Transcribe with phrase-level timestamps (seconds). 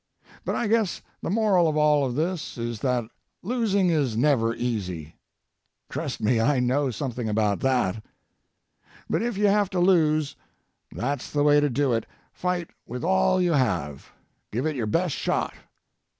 [0.43, 3.05] But I guess the moral of all of this is that
[3.43, 5.13] losing is never easy.
[5.91, 8.03] Trust me, I know something about that.
[9.11, 10.35] But if you have to lose,
[10.91, 14.11] that's the way to do it: Fight with all you have.
[14.51, 15.53] Give it your best shot.